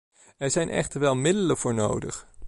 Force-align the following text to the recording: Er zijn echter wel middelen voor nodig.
Er 0.37 0.51
zijn 0.51 0.69
echter 0.69 0.99
wel 0.99 1.15
middelen 1.15 1.57
voor 1.57 1.73
nodig. 1.73 2.27